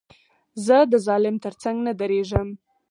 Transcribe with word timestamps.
زه 0.65 0.77
د 0.91 0.93
ظالم 1.05 1.35
تر 1.45 1.53
څنګ 1.61 1.77
نه 1.87 1.93
درېږم. 1.99 2.49